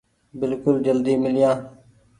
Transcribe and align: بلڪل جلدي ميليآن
بلڪل 0.39 0.75
جلدي 0.85 1.13
ميليآن 1.23 1.59